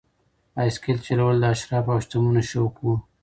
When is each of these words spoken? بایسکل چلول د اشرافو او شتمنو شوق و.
بایسکل 0.55 0.97
چلول 1.07 1.35
د 1.41 1.45
اشرافو 1.53 1.91
او 1.93 1.99
شتمنو 2.03 2.41
شوق 2.49 2.75
و. 2.83 2.87